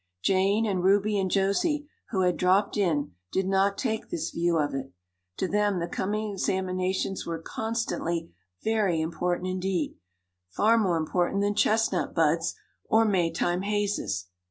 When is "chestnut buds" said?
11.53-12.55